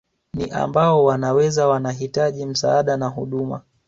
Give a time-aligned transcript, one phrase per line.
[0.33, 3.61] Ni ambao wanaweza wanahitaji msaada na huduma